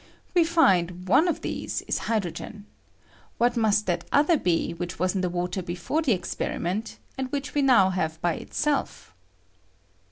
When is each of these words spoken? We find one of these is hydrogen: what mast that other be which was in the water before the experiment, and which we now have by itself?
We 0.33 0.45
find 0.45 1.07
one 1.07 1.27
of 1.27 1.41
these 1.41 1.83
is 1.83 1.99
hydrogen: 2.09 2.65
what 3.37 3.55
mast 3.55 3.85
that 3.85 4.03
other 4.11 4.35
be 4.35 4.71
which 4.73 4.97
was 4.97 5.13
in 5.13 5.21
the 5.21 5.29
water 5.29 5.61
before 5.61 6.01
the 6.01 6.13
experiment, 6.13 6.97
and 7.19 7.31
which 7.31 7.53
we 7.53 7.61
now 7.61 7.91
have 7.91 8.19
by 8.19 8.33
itself? 8.33 9.13